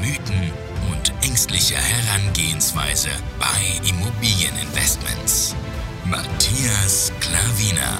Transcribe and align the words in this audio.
Mythen 0.00 0.50
und 0.90 1.12
ängstliche 1.22 1.74
Herangehensweise 1.76 3.10
bei 3.38 3.88
Immobilieninvestments. 3.88 5.54
Matthias 6.06 7.12
Klavina. 7.20 7.98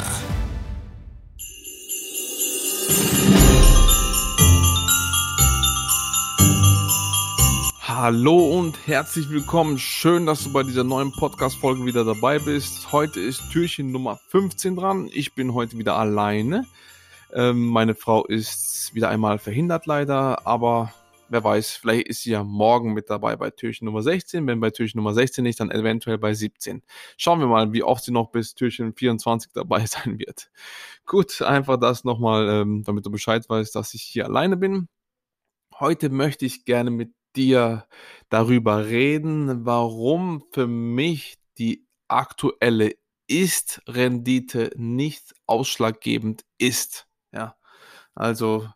Hallo 7.81 8.59
und 8.59 8.87
herzlich 8.87 9.29
willkommen. 9.31 9.79
Schön, 9.79 10.25
dass 10.25 10.45
du 10.45 10.53
bei 10.53 10.63
dieser 10.63 10.85
neuen 10.85 11.13
Podcast-Folge 11.13 11.85
wieder 11.85 12.05
dabei 12.05 12.39
bist. 12.39 12.91
Heute 12.91 13.21
ist 13.21 13.51
Türchen 13.53 13.93
Nummer 13.93 14.19
15 14.29 14.77
dran. 14.77 15.11
Ich 15.13 15.35
bin 15.35 15.53
heute 15.53 15.77
wieder 15.77 15.97
alleine. 15.97 16.65
Ähm, 17.35 17.69
meine 17.69 17.95
Frau 17.95 18.25
ist 18.25 18.95
wieder 18.95 19.09
einmal 19.09 19.39
verhindert 19.39 19.87
leider, 19.87 20.47
aber 20.47 20.93
wer 21.33 21.43
weiß, 21.43 21.73
vielleicht 21.73 22.09
ist 22.09 22.23
sie 22.23 22.33
ja 22.33 22.45
morgen 22.45 22.93
mit 22.93 23.11
dabei 23.11 23.37
bei 23.37 23.51
Türchen 23.51 23.87
Nummer 23.87 24.03
16. 24.03 24.47
Wenn 24.47 24.61
bei 24.61 24.71
Türchen 24.71 24.99
Nummer 24.99 25.15
16 25.15 25.43
nicht, 25.43 25.59
dann 25.61 25.71
eventuell 25.71 26.19
bei 26.19 26.35
17. 26.35 26.83
Schauen 27.17 27.41
wir 27.41 27.47
mal, 27.47 27.73
wie 27.73 27.83
oft 27.83 28.05
sie 28.05 28.13
noch 28.13 28.31
bis 28.31 28.55
Türchen 28.55 28.95
24 28.95 29.53
dabei 29.55 29.87
sein 29.87 30.19
wird. 30.19 30.51
Gut, 31.07 31.43
einfach 31.43 31.79
das 31.79 32.05
nochmal, 32.05 32.49
ähm, 32.49 32.85
damit 32.85 33.07
du 33.07 33.11
Bescheid 33.11 33.49
weißt, 33.49 33.75
dass 33.75 33.95
ich 33.95 34.03
hier 34.03 34.27
alleine 34.27 34.57
bin. 34.57 34.89
Heute 35.81 36.11
möchte 36.11 36.45
ich 36.45 36.65
gerne 36.65 36.91
mit 36.91 37.15
dir 37.35 37.87
darüber 38.29 38.87
reden, 38.87 39.65
warum 39.65 40.45
für 40.53 40.67
mich 40.67 41.39
die 41.59 41.87
aktuelle 42.09 42.93
Ist-Rendite 43.27 44.71
nicht 44.77 45.35
ausschlaggebend 45.47 46.45
ist. 46.59 47.09
Ja, 47.33 47.57
also 48.15 48.69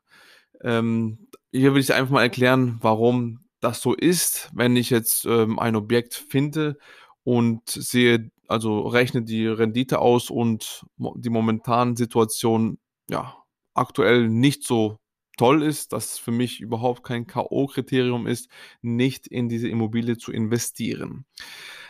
ähm, 0.62 1.25
hier 1.52 1.74
will 1.74 1.80
ich 1.80 1.92
einfach 1.92 2.12
mal 2.12 2.22
erklären, 2.22 2.78
warum 2.80 3.46
das 3.60 3.80
so 3.80 3.94
ist, 3.94 4.50
wenn 4.54 4.76
ich 4.76 4.90
jetzt 4.90 5.24
ähm, 5.26 5.58
ein 5.58 5.76
Objekt 5.76 6.14
finde 6.14 6.78
und 7.24 7.68
sehe, 7.68 8.30
also 8.48 8.86
rechne 8.86 9.22
die 9.22 9.46
Rendite 9.46 9.98
aus 9.98 10.30
und 10.30 10.84
die 10.96 11.30
momentane 11.30 11.96
Situation 11.96 12.78
ja 13.08 13.36
aktuell 13.74 14.28
nicht 14.28 14.64
so 14.64 14.98
toll 15.36 15.62
ist, 15.62 15.92
dass 15.92 16.18
für 16.18 16.30
mich 16.30 16.60
überhaupt 16.60 17.04
kein 17.04 17.26
K.O.-Kriterium 17.26 18.26
ist, 18.26 18.48
nicht 18.80 19.26
in 19.26 19.48
diese 19.48 19.68
Immobilie 19.68 20.16
zu 20.16 20.32
investieren. 20.32 21.26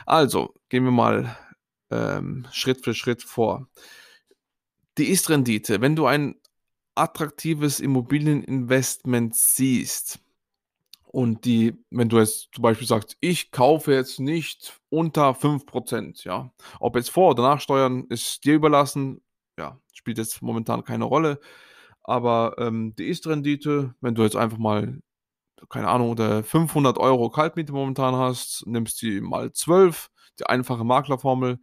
Also 0.04 0.54
gehen 0.68 0.84
wir 0.84 0.90
mal 0.90 1.36
ähm, 1.90 2.46
Schritt 2.52 2.84
für 2.84 2.94
Schritt 2.94 3.22
vor. 3.22 3.68
Die 4.98 5.10
Ist-Rendite, 5.10 5.80
wenn 5.80 5.94
du 5.94 6.06
ein 6.06 6.36
attraktives 6.96 7.80
Immobilieninvestment 7.80 9.34
siehst 9.34 10.20
und 11.16 11.46
die, 11.46 11.82
wenn 11.90 12.10
du 12.10 12.18
jetzt 12.18 12.50
zum 12.52 12.60
Beispiel 12.60 12.86
sagst, 12.86 13.16
ich 13.20 13.50
kaufe 13.50 13.94
jetzt 13.94 14.20
nicht 14.20 14.78
unter 14.90 15.34
5%, 15.34 16.24
ja, 16.24 16.52
ob 16.78 16.94
jetzt 16.94 17.10
vor 17.10 17.30
oder 17.30 17.42
nach 17.42 17.60
Steuern 17.60 18.04
ist 18.10 18.44
dir 18.44 18.54
überlassen, 18.54 19.22
ja, 19.58 19.80
spielt 19.94 20.18
jetzt 20.18 20.42
momentan 20.42 20.84
keine 20.84 21.04
Rolle, 21.04 21.40
aber 22.02 22.56
ähm, 22.58 22.94
die 22.96 23.06
Ist-Rendite, 23.08 23.94
wenn 24.02 24.14
du 24.14 24.24
jetzt 24.24 24.36
einfach 24.36 24.58
mal, 24.58 25.00
keine 25.70 25.88
Ahnung, 25.88 26.10
oder 26.10 26.44
500 26.44 26.98
Euro 26.98 27.30
Kaltmiete 27.30 27.72
momentan 27.72 28.14
hast, 28.14 28.66
nimmst 28.66 29.00
die 29.00 29.22
mal 29.22 29.52
12, 29.52 30.10
die 30.38 30.44
einfache 30.46 30.84
Maklerformel, 30.84 31.58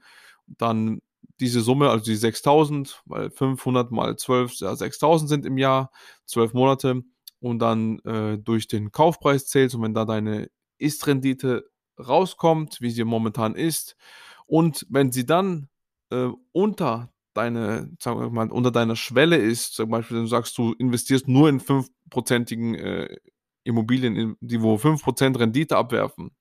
dann 0.48 1.00
diese 1.44 1.62
Summe, 1.62 1.90
also 1.90 2.06
die 2.06 2.16
6000, 2.16 3.04
weil 3.06 3.30
500 3.30 3.92
mal 3.92 4.16
12 4.16 4.59
ja 4.62 4.76
6000 4.76 5.30
sind 5.30 5.46
im 5.46 5.58
Jahr, 5.58 5.92
12 6.26 6.54
Monate 6.54 7.04
und 7.40 7.59
dann 7.59 8.00
äh, 8.00 8.38
durch 8.38 8.68
den 8.68 8.92
Kaufpreis 8.92 9.48
zählst 9.48 9.76
und 9.76 9.81
wenn 9.81 9.94
da 9.94 10.06
deine 10.06 10.50
Ist-Rendite 10.78 11.70
rauskommt, 12.00 12.80
wie 12.80 12.92
sie 12.92 13.04
momentan 13.04 13.56
ist 13.56 13.98
und 14.46 14.86
wenn 14.90 15.12
sie 15.12 15.26
dann 15.26 15.68
äh, 16.12 16.30
unter 16.54 17.12
deine, 17.34 17.92
sagen 18.00 18.22
wir 18.22 18.30
mal, 18.30 18.50
unter 18.50 18.72
deiner 18.72 18.96
Schwelle 18.96 19.36
ist, 19.36 19.74
zum 19.74 19.90
Beispiel, 19.90 20.18
wenn 20.18 20.24
du 20.24 20.30
sagst, 20.30 20.58
du 20.58 20.74
investierst 20.74 21.28
nur 21.28 21.50
in 21.50 21.60
5%igen 21.60 22.75
äh, 22.75 23.18
Immobilien, 23.66 24.38
die 24.40 24.62
wo 24.62 24.75
5% 24.75 25.40
Rendite 25.40 25.75
abwerfen 25.75 26.31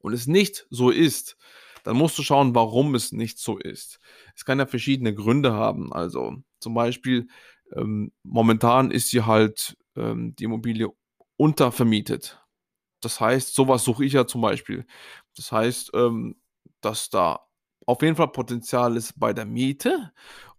und 0.00 0.14
es 0.14 0.26
nicht 0.26 0.66
so 0.70 0.90
ist, 0.90 1.36
dann 1.84 1.96
musst 1.96 2.18
du 2.18 2.22
schauen, 2.22 2.54
warum 2.54 2.94
es 2.94 3.12
nicht 3.12 3.38
so 3.38 3.58
ist. 3.58 4.00
Es 4.34 4.44
kann 4.44 4.58
ja 4.58 4.66
verschiedene 4.66 5.14
Gründe 5.14 5.52
haben. 5.52 5.92
Also 5.92 6.36
zum 6.60 6.74
Beispiel, 6.74 7.28
ähm, 7.74 8.12
momentan 8.22 8.90
ist 8.90 9.10
sie 9.10 9.22
halt 9.22 9.76
ähm, 9.96 10.34
die 10.36 10.44
Immobilie 10.44 10.88
untervermietet. 11.36 12.40
Das 13.00 13.20
heißt, 13.20 13.54
sowas 13.54 13.84
suche 13.84 14.04
ich 14.04 14.12
ja 14.12 14.26
zum 14.26 14.42
Beispiel. 14.42 14.86
Das 15.36 15.52
heißt, 15.52 15.92
ähm, 15.94 16.36
dass 16.80 17.10
da 17.10 17.40
auf 17.86 18.02
jeden 18.02 18.16
Fall 18.16 18.28
Potenzial 18.28 18.96
ist 18.96 19.18
bei 19.18 19.32
der 19.32 19.46
Miete 19.46 20.12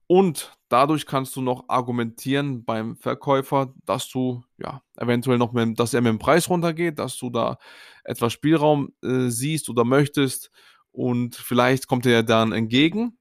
und 0.08 0.58
dadurch 0.68 1.06
kannst 1.06 1.38
du 1.38 1.42
noch 1.42 1.70
argumentieren 1.70 2.66
beim 2.66 2.98
Verkäufer, 2.98 3.74
dass 3.86 4.10
du 4.10 4.44
ja 4.58 4.82
eventuell 4.98 5.38
noch, 5.38 5.54
mit, 5.54 5.80
dass 5.80 5.94
er 5.94 6.02
mit 6.02 6.10
dem 6.10 6.20
Preis 6.20 6.50
runtergeht, 6.50 7.00
dass 7.00 7.18
du 7.18 7.30
da 7.30 7.58
etwas 8.04 8.34
Spielraum 8.34 8.92
äh, 9.02 9.30
siehst 9.30 9.70
oder 9.70 9.86
möchtest 9.86 10.52
und 10.92 11.36
vielleicht 11.36 11.88
kommt 11.88 12.06
er 12.06 12.24
dann 12.24 12.52
entgegen. 12.52 13.18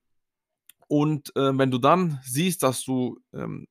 Und 0.88 1.34
äh, 1.36 1.56
wenn 1.56 1.70
du 1.70 1.78
dann 1.78 2.20
siehst, 2.24 2.62
dass 2.62 2.82
du, 2.84 3.20
ähm, 3.32 3.66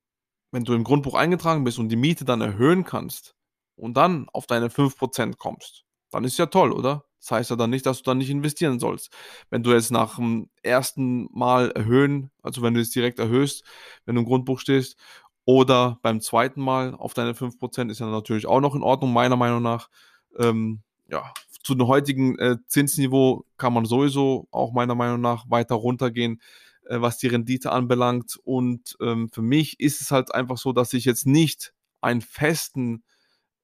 wenn 0.52 0.64
du 0.64 0.74
im 0.74 0.84
Grundbuch 0.84 1.16
eingetragen 1.16 1.64
bist 1.64 1.80
und 1.80 1.90
die 1.90 1.98
Miete 1.98 2.26
dann 2.26 2.42
erhöhen 2.42 2.86
kannst 2.86 3.36
und 3.76 3.98
dann 3.98 4.30
auf 4.30 4.48
deine 4.48 4.70
5% 4.70 5.38
kommst, 5.38 5.84
dann 6.12 6.24
ist 6.24 6.38
ja 6.38 6.46
toll, 6.46 6.72
oder? 6.72 7.06
Das 7.20 7.32
heißt 7.32 7.50
ja 7.50 7.56
dann 7.56 7.70
nicht, 7.70 7.86
dass 7.86 7.98
du 7.98 8.04
dann 8.04 8.18
nicht 8.20 8.30
investieren 8.30 8.80
sollst. 8.80 9.12
Wenn 9.50 9.64
du 9.64 9.72
jetzt 9.72 9.92
nach 9.92 10.16
dem 10.16 10.50
ersten 10.64 11.28
Mal 11.32 11.72
erhöhen, 11.72 12.32
also 12.42 12.62
wenn 12.62 12.74
du 12.74 12.80
es 12.80 12.92
direkt 12.92 13.20
erhöhst, 13.20 13.66
wenn 14.06 14.16
du 14.16 14.22
im 14.22 14.28
Grundbuch 14.28 14.60
stehst, 14.60 14.98
oder 15.46 15.98
beim 16.04 16.22
zweiten 16.22 16.62
Mal 16.62 16.94
auf 16.94 17.14
deine 17.14 17.34
5%, 17.34 17.90
ist 17.90 18.00
ja 18.00 18.06
natürlich 18.06 18.46
auch 18.46 18.62
noch 18.62 18.76
in 18.76 18.84
Ordnung, 18.84 19.12
meiner 19.12 19.36
Meinung 19.36 19.64
nach. 19.64 19.90
Ähm, 20.38 20.82
ja, 21.08 21.34
zu 21.64 21.76
dem 21.76 21.88
heutigen 21.88 22.38
äh, 22.40 22.58
Zinsniveau 22.68 23.46
kann 23.58 23.74
man 23.74 23.86
sowieso 23.86 24.48
auch 24.52 24.72
meiner 24.72 24.96
Meinung 24.96 25.22
nach 25.22 25.50
weiter 25.50 25.76
runtergehen, 25.76 26.42
äh, 26.86 27.02
was 27.02 27.18
die 27.18 27.28
Rendite 27.28 27.72
anbelangt. 27.72 28.40
Und 28.44 28.98
ähm, 29.02 29.30
für 29.30 29.42
mich 29.42 29.80
ist 29.80 30.02
es 30.02 30.12
halt 30.12 30.34
einfach 30.34 30.58
so, 30.58 30.74
dass 30.74 30.94
ich 30.94 31.06
jetzt 31.06 31.28
nicht 31.28 31.74
einen 32.02 32.22
festen 32.22 33.04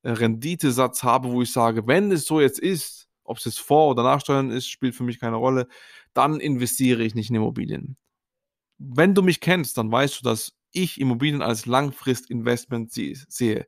äh, 0.04 0.12
Renditesatz 0.12 1.04
habe, 1.04 1.32
wo 1.32 1.42
ich 1.42 1.52
sage, 1.52 1.88
wenn 1.88 2.12
es 2.12 2.26
so 2.26 2.42
jetzt 2.42 2.60
ist, 2.60 3.08
ob 3.24 3.38
es 3.38 3.46
jetzt 3.46 3.60
vor 3.60 3.90
oder 3.90 4.04
nach 4.04 4.22
Steuern 4.22 4.52
ist, 4.52 4.68
spielt 4.68 4.96
für 4.96 5.04
mich 5.04 5.20
keine 5.20 5.38
Rolle, 5.38 5.68
dann 6.14 6.40
investiere 6.40 7.04
ich 7.04 7.16
nicht 7.16 7.30
in 7.30 7.38
Immobilien. 7.38 7.98
Wenn 8.78 9.16
du 9.16 9.22
mich 9.22 9.40
kennst, 9.40 9.78
dann 9.78 9.92
weißt 9.92 10.20
du, 10.20 10.24
dass 10.24 10.54
ich 10.72 11.00
Immobilien 11.00 11.42
als 11.42 11.66
Langfristinvestment 11.66 12.92
sehe. 12.92 13.66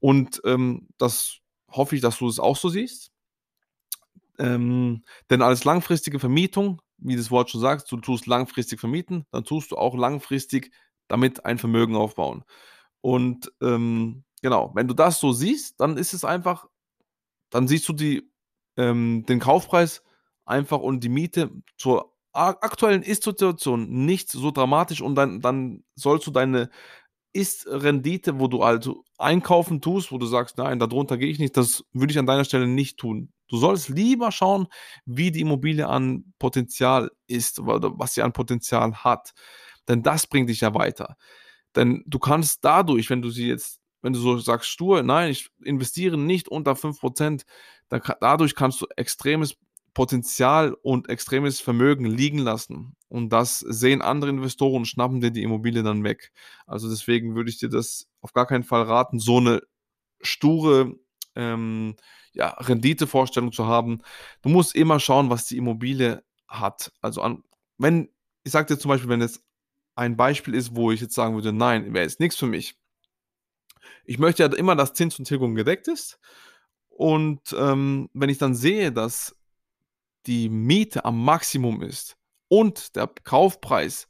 Und 0.00 0.40
ähm, 0.44 0.88
das 0.98 1.38
hoffe 1.70 1.94
ich, 1.94 2.02
dass 2.02 2.18
du 2.18 2.28
es 2.28 2.38
auch 2.38 2.56
so 2.56 2.68
siehst. 2.68 3.12
Ähm, 4.38 5.02
denn 5.30 5.42
als 5.42 5.64
langfristige 5.64 6.18
Vermietung, 6.18 6.80
wie 6.98 7.16
das 7.16 7.30
Wort 7.30 7.50
schon 7.50 7.60
sagt, 7.60 7.90
du 7.90 7.98
tust 7.98 8.26
langfristig 8.26 8.80
vermieten, 8.80 9.26
dann 9.30 9.44
tust 9.44 9.70
du 9.72 9.76
auch 9.76 9.96
langfristig 9.96 10.72
damit 11.08 11.44
ein 11.44 11.58
Vermögen 11.58 11.96
aufbauen. 11.96 12.44
Und 13.00 13.52
ähm, 13.62 14.24
genau, 14.42 14.72
wenn 14.74 14.88
du 14.88 14.94
das 14.94 15.20
so 15.20 15.32
siehst, 15.32 15.80
dann 15.80 15.96
ist 15.96 16.14
es 16.14 16.24
einfach, 16.24 16.66
dann 17.50 17.68
siehst 17.68 17.88
du 17.88 17.92
die, 17.92 18.30
ähm, 18.76 19.24
den 19.28 19.40
Kaufpreis 19.40 20.02
einfach 20.44 20.80
und 20.80 21.00
die 21.04 21.08
Miete 21.08 21.50
zur 21.78 22.12
aktuellen 22.32 23.02
Ist-Situation 23.02 23.88
nicht 24.06 24.30
so 24.30 24.50
dramatisch 24.50 25.00
und 25.00 25.14
dann, 25.14 25.40
dann 25.40 25.84
sollst 25.94 26.26
du 26.26 26.30
deine 26.30 26.70
Ist-Rendite, 27.34 28.40
wo 28.40 28.48
du 28.48 28.62
also 28.62 29.04
einkaufen 29.18 29.80
tust, 29.82 30.12
wo 30.12 30.18
du 30.18 30.26
sagst, 30.26 30.58
nein, 30.58 30.78
darunter 30.78 31.18
gehe 31.18 31.30
ich 31.30 31.38
nicht, 31.38 31.56
das 31.56 31.84
würde 31.92 32.12
ich 32.12 32.18
an 32.18 32.26
deiner 32.26 32.44
Stelle 32.44 32.66
nicht 32.68 32.98
tun. 32.98 33.32
Du 33.48 33.56
sollst 33.58 33.88
lieber 33.88 34.32
schauen, 34.32 34.66
wie 35.04 35.30
die 35.30 35.40
Immobilie 35.40 35.88
an 35.88 36.32
Potenzial 36.38 37.10
ist 37.26 37.60
was 37.62 38.14
sie 38.14 38.22
an 38.22 38.32
Potenzial 38.32 38.94
hat. 39.04 39.32
Denn 39.88 40.02
das 40.02 40.26
bringt 40.26 40.48
dich 40.48 40.60
ja 40.60 40.74
weiter. 40.74 41.16
Denn 41.74 42.02
du 42.06 42.18
kannst 42.18 42.64
dadurch, 42.64 43.10
wenn 43.10 43.22
du 43.22 43.30
sie 43.30 43.48
jetzt 43.48 43.80
wenn 44.02 44.12
du 44.12 44.20
so 44.20 44.38
sagst, 44.38 44.68
stur, 44.70 45.02
nein, 45.02 45.30
ich 45.30 45.48
investiere 45.64 46.16
nicht 46.16 46.48
unter 46.48 46.76
5%, 46.76 47.44
dann, 47.88 48.02
dadurch 48.20 48.54
kannst 48.54 48.80
du 48.80 48.86
extremes 48.94 49.56
Potenzial 49.94 50.76
und 50.82 51.08
extremes 51.08 51.58
Vermögen 51.58 52.04
liegen 52.04 52.38
lassen. 52.38 52.94
Und 53.08 53.30
das 53.30 53.60
sehen 53.60 54.02
andere 54.02 54.30
Investoren 54.30 54.76
und 54.76 54.84
schnappen 54.84 55.20
dir 55.20 55.30
die 55.30 55.42
Immobilie 55.42 55.82
dann 55.82 56.04
weg. 56.04 56.32
Also 56.66 56.88
deswegen 56.88 57.34
würde 57.34 57.50
ich 57.50 57.58
dir 57.58 57.68
das 57.68 58.06
auf 58.20 58.32
gar 58.32 58.46
keinen 58.46 58.62
Fall 58.62 58.82
raten, 58.82 59.18
so 59.18 59.38
eine 59.38 59.62
sture 60.20 60.94
ähm, 61.34 61.96
ja, 62.36 62.48
Renditevorstellung 62.48 63.52
zu 63.52 63.66
haben. 63.66 64.02
Du 64.42 64.48
musst 64.48 64.74
immer 64.74 65.00
schauen, 65.00 65.30
was 65.30 65.46
die 65.46 65.56
Immobilie 65.56 66.22
hat. 66.46 66.92
Also 67.00 67.22
an, 67.22 67.42
wenn, 67.78 68.08
ich 68.44 68.52
sage 68.52 68.74
dir 68.74 68.78
zum 68.78 68.90
Beispiel, 68.90 69.08
wenn 69.08 69.22
es 69.22 69.42
ein 69.94 70.16
Beispiel 70.16 70.54
ist, 70.54 70.76
wo 70.76 70.92
ich 70.92 71.00
jetzt 71.00 71.14
sagen 71.14 71.34
würde, 71.34 71.52
nein, 71.52 71.94
wäre 71.94 72.04
jetzt 72.04 72.20
nichts 72.20 72.36
für 72.36 72.46
mich. 72.46 72.76
Ich 74.04 74.18
möchte 74.18 74.42
ja 74.42 74.52
immer, 74.54 74.76
dass 74.76 74.92
Zins 74.92 75.18
und 75.18 75.26
Tilgung 75.26 75.54
gedeckt 75.54 75.88
ist. 75.88 76.18
Und 76.88 77.40
ähm, 77.58 78.08
wenn 78.12 78.30
ich 78.30 78.38
dann 78.38 78.54
sehe, 78.54 78.92
dass 78.92 79.36
die 80.26 80.48
Miete 80.48 81.04
am 81.04 81.24
Maximum 81.24 81.82
ist 81.82 82.16
und 82.48 82.96
der 82.96 83.06
Kaufpreis 83.06 84.08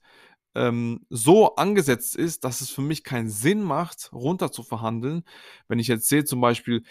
ähm, 0.56 1.04
so 1.10 1.54
angesetzt 1.56 2.16
ist, 2.16 2.44
dass 2.44 2.62
es 2.62 2.70
für 2.70 2.80
mich 2.80 3.04
keinen 3.04 3.28
Sinn 3.28 3.62
macht, 3.62 4.10
runter 4.12 4.50
zu 4.50 4.62
verhandeln. 4.62 5.22
Wenn 5.68 5.78
ich 5.78 5.86
jetzt 5.86 6.08
sehe, 6.08 6.24
zum 6.24 6.40
Beispiel, 6.40 6.82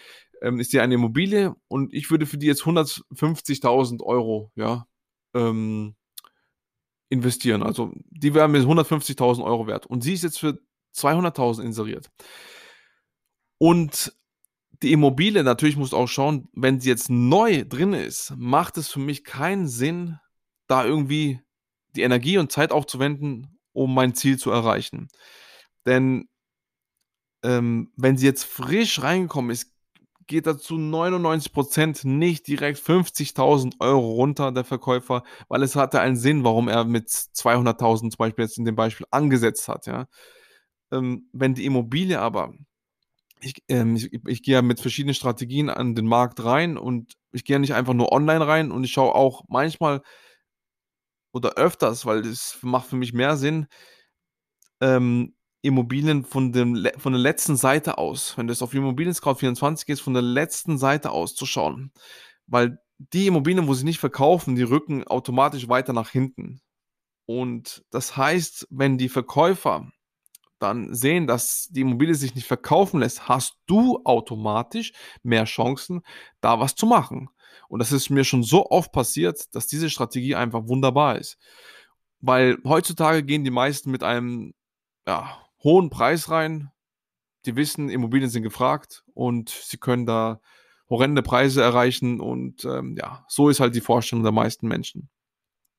ähm, 0.42 0.60
ist 0.60 0.70
hier 0.70 0.82
eine 0.82 0.94
Immobilie 0.94 1.54
und 1.68 1.92
ich 1.94 2.10
würde 2.10 2.26
für 2.26 2.38
die 2.38 2.46
jetzt 2.46 2.62
150.000 2.62 4.02
Euro, 4.02 4.50
ja, 4.54 4.86
ähm, 5.34 5.94
investieren. 7.08 7.62
Also 7.62 7.92
die 8.10 8.34
wären 8.34 8.52
mir 8.52 8.60
150.000 8.60 9.44
Euro 9.44 9.66
wert 9.66 9.86
und 9.86 10.02
sie 10.02 10.14
ist 10.14 10.22
jetzt 10.22 10.38
für 10.38 10.58
200.000 10.94 11.62
inseriert. 11.62 12.10
Und 13.58 14.14
die 14.82 14.92
Immobilie, 14.92 15.42
natürlich 15.42 15.76
muss 15.76 15.94
auch 15.94 16.08
schauen, 16.08 16.48
wenn 16.52 16.80
sie 16.80 16.88
jetzt 16.88 17.08
neu 17.08 17.64
drin 17.64 17.92
ist, 17.92 18.34
macht 18.36 18.76
es 18.76 18.90
für 18.90 19.00
mich 19.00 19.24
keinen 19.24 19.68
Sinn, 19.68 20.18
da 20.66 20.84
irgendwie 20.84 21.40
die 21.94 22.02
Energie 22.02 22.38
und 22.38 22.52
Zeit 22.52 22.72
aufzuwenden, 22.72 23.58
um 23.72 23.94
mein 23.94 24.14
Ziel 24.14 24.38
zu 24.38 24.50
erreichen. 24.50 25.08
Denn 25.86 26.28
ähm, 27.42 27.92
wenn 27.96 28.16
sie 28.16 28.26
jetzt 28.26 28.44
frisch 28.44 29.02
reingekommen 29.02 29.50
ist, 29.50 29.72
geht 30.26 30.46
er 30.46 30.58
zu 30.58 30.74
99% 30.74 32.06
nicht 32.06 32.46
direkt 32.48 32.78
50.000 32.78 33.74
Euro 33.80 34.12
runter, 34.12 34.52
der 34.52 34.64
Verkäufer, 34.64 35.22
weil 35.48 35.62
es 35.62 35.76
hatte 35.76 36.00
einen 36.00 36.16
Sinn, 36.16 36.44
warum 36.44 36.68
er 36.68 36.84
mit 36.84 37.08
200.000 37.08 38.10
zum 38.10 38.18
Beispiel 38.18 38.44
jetzt 38.44 38.58
in 38.58 38.64
dem 38.64 38.76
Beispiel 38.76 39.06
angesetzt 39.10 39.68
hat. 39.68 39.86
Ja? 39.86 40.06
Ähm, 40.90 41.28
wenn 41.32 41.54
die 41.54 41.64
Immobilie 41.64 42.20
aber 42.20 42.54
ich, 43.40 43.54
ähm, 43.68 43.96
ich, 43.96 44.12
ich 44.26 44.42
gehe 44.42 44.54
ja 44.54 44.62
mit 44.62 44.80
verschiedenen 44.80 45.14
Strategien 45.14 45.68
an 45.68 45.94
den 45.94 46.06
Markt 46.06 46.42
rein 46.44 46.76
und 46.76 47.14
ich 47.32 47.44
gehe 47.44 47.54
ja 47.54 47.58
nicht 47.58 47.74
einfach 47.74 47.94
nur 47.94 48.12
online 48.12 48.46
rein 48.46 48.72
und 48.72 48.84
ich 48.84 48.92
schaue 48.92 49.14
auch 49.14 49.44
manchmal 49.48 50.02
oder 51.32 51.54
öfters, 51.54 52.06
weil 52.06 52.22
das 52.22 52.58
macht 52.62 52.88
für 52.88 52.96
mich 52.96 53.12
mehr 53.12 53.36
Sinn, 53.36 53.66
ähm, 54.80 55.35
Immobilien 55.66 56.24
von, 56.24 56.52
dem, 56.52 56.86
von 56.98 57.12
der 57.12 57.20
letzten 57.20 57.56
Seite 57.56 57.98
aus, 57.98 58.36
wenn 58.36 58.46
du 58.46 58.52
es 58.52 58.62
auf 58.62 58.74
Immobilien 58.74 59.14
Scout 59.14 59.36
24 59.36 59.86
gehst, 59.86 60.02
von 60.02 60.14
der 60.14 60.22
letzten 60.22 60.78
Seite 60.78 61.10
aus 61.10 61.34
zu 61.34 61.46
schauen. 61.46 61.92
Weil 62.46 62.78
die 62.98 63.26
Immobilien, 63.26 63.66
wo 63.66 63.74
sie 63.74 63.84
nicht 63.84 63.98
verkaufen, 63.98 64.56
die 64.56 64.62
rücken 64.62 65.04
automatisch 65.04 65.68
weiter 65.68 65.92
nach 65.92 66.10
hinten. 66.10 66.60
Und 67.26 67.84
das 67.90 68.16
heißt, 68.16 68.68
wenn 68.70 68.98
die 68.98 69.08
Verkäufer 69.08 69.90
dann 70.58 70.94
sehen, 70.94 71.26
dass 71.26 71.68
die 71.70 71.82
Immobilie 71.82 72.14
sich 72.14 72.34
nicht 72.34 72.46
verkaufen 72.46 73.00
lässt, 73.00 73.28
hast 73.28 73.58
du 73.66 74.00
automatisch 74.04 74.92
mehr 75.22 75.44
Chancen, 75.44 76.02
da 76.40 76.60
was 76.60 76.74
zu 76.74 76.86
machen. 76.86 77.28
Und 77.68 77.80
das 77.80 77.92
ist 77.92 78.10
mir 78.10 78.24
schon 78.24 78.42
so 78.42 78.70
oft 78.70 78.92
passiert, 78.92 79.54
dass 79.54 79.66
diese 79.66 79.90
Strategie 79.90 80.34
einfach 80.34 80.66
wunderbar 80.68 81.18
ist. 81.18 81.38
Weil 82.20 82.58
heutzutage 82.64 83.22
gehen 83.22 83.44
die 83.44 83.50
meisten 83.50 83.90
mit 83.90 84.02
einem 84.02 84.54
ja, 85.06 85.45
hohen 85.66 85.90
Preis 85.90 86.30
rein. 86.30 86.70
Die 87.44 87.56
wissen, 87.56 87.90
Immobilien 87.90 88.30
sind 88.30 88.44
gefragt 88.44 89.02
und 89.14 89.50
sie 89.50 89.78
können 89.78 90.06
da 90.06 90.40
horrende 90.88 91.22
Preise 91.22 91.60
erreichen. 91.60 92.20
Und 92.20 92.64
ähm, 92.64 92.96
ja, 92.96 93.24
so 93.28 93.48
ist 93.48 93.58
halt 93.58 93.74
die 93.74 93.80
Vorstellung 93.80 94.22
der 94.22 94.32
meisten 94.32 94.68
Menschen. 94.68 95.10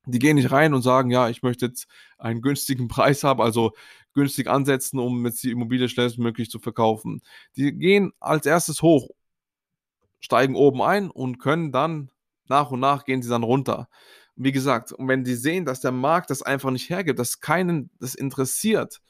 Die 0.06 0.20
gehen 0.20 0.36
nicht 0.36 0.52
rein 0.52 0.74
und 0.74 0.82
sagen, 0.82 1.10
ja, 1.10 1.30
ich 1.30 1.42
möchte 1.42 1.66
jetzt 1.68 1.88
einen 2.18 2.42
günstigen 2.42 2.88
Preis 2.90 3.24
haben, 3.24 3.42
also 3.42 3.72
günstig 4.14 4.48
ansetzen, 4.48 5.00
um 5.00 5.26
jetzt 5.26 5.42
die 5.44 5.52
Immobilie 5.52 5.88
schnellstmöglich 5.88 6.50
zu 6.50 6.60
verkaufen. 6.60 7.22
Die 7.56 7.72
gehen 7.72 8.12
als 8.20 8.46
erstes 8.46 8.82
hoch, 8.82 9.10
steigen 10.20 10.56
oben 10.56 10.82
ein 10.82 11.10
und 11.10 11.40
können 11.40 11.72
dann 11.72 12.12
nach 12.50 12.72
und 12.72 12.82
nach 12.82 13.06
gehen 13.06 13.22
sie 13.22 13.30
dann 13.30 13.44
runter. 13.44 13.88
Wie 14.36 14.52
gesagt, 14.52 14.92
und 14.92 15.08
wenn 15.08 15.24
die 15.24 15.36
sehen, 15.36 15.64
dass 15.64 15.80
der 15.80 15.94
Markt 15.94 16.30
das 16.30 16.42
einfach 16.42 16.72
nicht 16.72 16.90
hergibt, 16.90 17.20
dass 17.20 17.40
keinen 17.40 17.90
das 18.00 18.16
interessiert, 18.16 19.02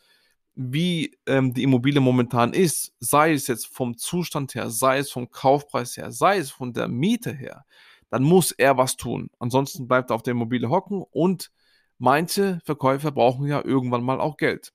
wie 0.59 1.15
ähm, 1.27 1.54
die 1.54 1.62
Immobilie 1.62 2.01
momentan 2.01 2.51
ist, 2.54 2.92
sei 3.00 3.33
es 3.33 3.45
jetzt 3.45 3.68
vom 3.68 3.95
Zustand 3.95 4.56
her, 4.56 4.71
sei 4.71 4.98
es 4.98 5.12
vom 5.12 5.30
Kaufpreis 5.30 5.95
her, 5.98 6.12
sei 6.12 6.39
es 6.39 6.50
von 6.50 6.74
der 6.74 6.88
Miete 6.88 7.31
her, 7.31 7.65
dann 8.09 8.24
muss 8.24 8.51
er 8.51 8.75
was 8.75 8.98
tun. 8.98 9.30
Ansonsten 9.38 9.88
bleibt 9.88 10.09
er 10.09 10.15
auf 10.15 10.24
der 10.24 10.31
Immobilie 10.31 10.69
hocken 10.69 11.04
und 11.12 11.51
manche 12.00 12.59
Verkäufer 12.65 13.12
brauchen 13.12 13.45
ja 13.45 13.63
irgendwann 13.63 14.04
mal 14.04 14.19
auch 14.19 14.36
Geld. 14.36 14.74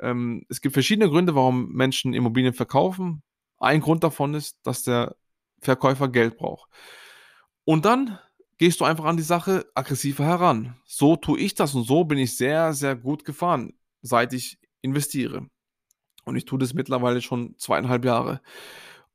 Ähm, 0.00 0.44
es 0.48 0.60
gibt 0.60 0.72
verschiedene 0.72 1.08
Gründe, 1.08 1.36
warum 1.36 1.70
Menschen 1.72 2.12
Immobilien 2.12 2.52
verkaufen. 2.52 3.22
Ein 3.58 3.80
Grund 3.80 4.02
davon 4.02 4.34
ist, 4.34 4.58
dass 4.64 4.82
der 4.82 5.14
Verkäufer 5.60 6.08
Geld 6.08 6.36
braucht. 6.38 6.68
Und 7.64 7.84
dann 7.84 8.18
gehst 8.58 8.80
du 8.80 8.84
einfach 8.84 9.04
an 9.04 9.16
die 9.16 9.22
Sache 9.22 9.64
aggressiver 9.76 10.24
heran. 10.24 10.76
So 10.84 11.14
tue 11.14 11.38
ich 11.38 11.54
das 11.54 11.76
und 11.76 11.84
so 11.84 12.02
bin 12.02 12.18
ich 12.18 12.36
sehr, 12.36 12.72
sehr 12.72 12.96
gut 12.96 13.24
gefahren, 13.24 13.74
seit 14.02 14.32
ich 14.32 14.58
investiere. 14.82 15.48
Und 16.24 16.36
ich 16.36 16.44
tue 16.44 16.58
das 16.58 16.74
mittlerweile 16.74 17.22
schon 17.22 17.56
zweieinhalb 17.58 18.04
Jahre 18.04 18.40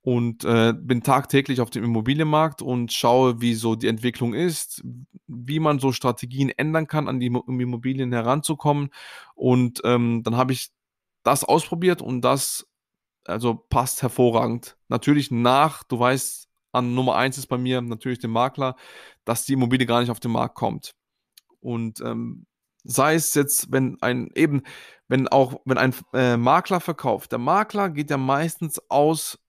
und 0.02 0.44
äh, 0.44 0.74
bin 0.76 1.02
tagtäglich 1.02 1.62
auf 1.62 1.70
dem 1.70 1.86
Immobilienmarkt 1.86 2.62
und 2.62 2.92
schaue, 2.92 3.40
wie 3.40 3.54
so 3.54 3.76
die 3.76 3.88
Entwicklung 3.88 4.34
ist, 4.34 4.84
wie 5.28 5.60
man 5.60 5.80
so 5.80 5.94
Strategien 5.94 6.50
ändern 6.50 6.88
kann, 6.88 7.08
an 7.08 7.20
die 7.20 7.28
Immobilien 7.28 8.12
heranzukommen. 8.12 8.90
Und 9.34 9.82
ähm, 9.86 10.22
dann 10.24 10.36
habe 10.36 10.52
ich 10.52 10.72
das 11.24 11.46
ausprobiert 11.46 12.02
und 12.02 12.22
das 12.22 12.68
also 13.26 13.56
passt 13.56 14.02
hervorragend. 14.02 14.76
Natürlich 14.90 15.32
nach, 15.32 15.84
du 15.84 15.98
weißt, 16.00 16.50
an 16.74 16.96
Nummer 16.96 17.16
eins 17.16 17.38
ist 17.38 17.48
bei 17.48 17.58
mir 17.58 17.82
natürlich 17.82 18.20
der 18.20 18.30
Makler, 18.30 18.76
dass 19.24 19.46
die 19.46 19.54
Immobilie 19.54 19.86
gar 19.86 20.02
nicht 20.02 20.10
auf 20.10 20.20
den 20.20 20.32
Markt 20.32 20.56
kommt. 20.56 20.96
Und 21.62 22.02
ähm, 22.02 22.46
sei 22.84 23.16
es 23.16 23.34
jetzt, 23.34 23.72
wenn 23.72 23.98
ein 24.02 24.30
eben, 24.36 24.64
wenn 25.08 25.28
auch, 25.28 25.62
wenn 25.66 25.78
ein 25.78 25.96
äh, 26.14 26.38
Makler 26.38 26.80
verkauft, 26.80 27.32
der 27.32 27.40
Makler 27.40 27.90
geht 27.90 28.10
ja 28.10 28.18
meistens 28.18 28.82
aus 28.90 29.40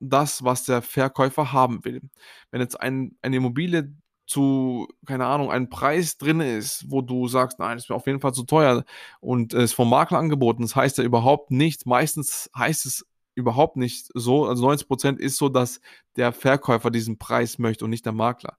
das, 0.00 0.44
was 0.44 0.64
der 0.64 0.82
Verkäufer 0.82 1.52
haben 1.52 1.84
will. 1.84 2.02
Wenn 2.50 2.60
jetzt 2.60 2.80
ein, 2.80 3.16
eine 3.22 3.36
Immobilie 3.36 3.94
zu, 4.26 4.88
keine 5.06 5.26
Ahnung, 5.26 5.50
ein 5.50 5.68
Preis 5.68 6.16
drin 6.16 6.40
ist, 6.40 6.90
wo 6.90 7.02
du 7.02 7.28
sagst, 7.28 7.58
nein, 7.58 7.76
das 7.76 7.84
ist 7.84 7.90
mir 7.90 7.96
auf 7.96 8.06
jeden 8.06 8.20
Fall 8.20 8.32
zu 8.32 8.44
teuer 8.44 8.84
und 9.20 9.54
es 9.54 9.64
ist 9.64 9.72
vom 9.74 9.90
Makler 9.90 10.18
angeboten, 10.18 10.62
das 10.62 10.76
heißt 10.76 10.98
ja 10.98 11.04
überhaupt 11.04 11.50
nicht, 11.50 11.86
meistens 11.86 12.50
heißt 12.56 12.86
es 12.86 13.06
überhaupt 13.34 13.76
nicht 13.76 14.10
so, 14.14 14.46
also 14.46 14.64
90 14.64 14.88
Prozent 14.88 15.20
ist 15.20 15.36
so, 15.36 15.48
dass 15.48 15.80
der 16.16 16.32
Verkäufer 16.32 16.90
diesen 16.90 17.18
Preis 17.18 17.58
möchte 17.58 17.84
und 17.84 17.90
nicht 17.90 18.04
der 18.04 18.12
Makler. 18.12 18.56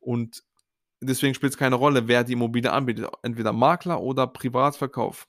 Und 0.00 0.42
deswegen 1.00 1.34
spielt 1.34 1.52
es 1.52 1.58
keine 1.58 1.76
Rolle, 1.76 2.08
wer 2.08 2.24
die 2.24 2.34
Immobilie 2.34 2.72
anbietet, 2.72 3.08
entweder 3.22 3.52
Makler 3.52 4.00
oder 4.00 4.26
Privatverkauf. 4.26 5.26